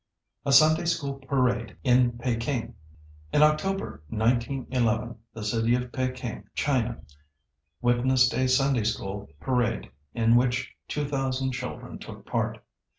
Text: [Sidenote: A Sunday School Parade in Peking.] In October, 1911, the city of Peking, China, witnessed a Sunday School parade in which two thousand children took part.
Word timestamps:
[Sidenote: 0.43 0.45
A 0.45 0.51
Sunday 0.53 0.85
School 0.85 1.13
Parade 1.27 1.77
in 1.83 2.17
Peking.] 2.17 2.73
In 3.31 3.43
October, 3.43 4.01
1911, 4.09 5.15
the 5.35 5.43
city 5.43 5.75
of 5.75 5.91
Peking, 5.91 6.45
China, 6.55 7.03
witnessed 7.83 8.33
a 8.33 8.47
Sunday 8.47 8.83
School 8.83 9.29
parade 9.39 9.91
in 10.15 10.35
which 10.35 10.73
two 10.87 11.07
thousand 11.07 11.51
children 11.51 11.99
took 11.99 12.25
part. 12.25 12.63